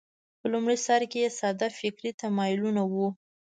په 0.39 0.45
لومړي 0.53 0.77
سر 0.85 1.01
کې 1.11 1.33
ساده 1.39 1.67
فکري 1.79 2.11
تمایلونه 2.21 2.81
وو 2.91 3.07